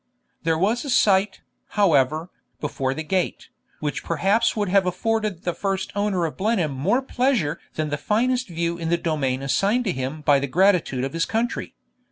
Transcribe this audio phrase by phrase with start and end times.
[0.41, 1.41] There was a sight,
[1.77, 3.49] however, before the gate,
[3.81, 8.47] which perhaps would have afforded the first owner of Blenheim more pleasure than the finest
[8.47, 11.75] view in the domain assigned to him by the gratitude of his country.